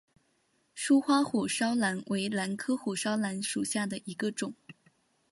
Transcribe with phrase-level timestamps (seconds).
[0.73, 4.55] 疏花火烧兰为兰科火烧兰属下的一个种。